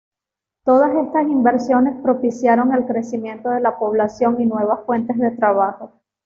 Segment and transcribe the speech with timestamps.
[0.63, 5.91] Todas estas inversiones propiciaron el crecimiento de la población y nuevas fuentes de trabajo.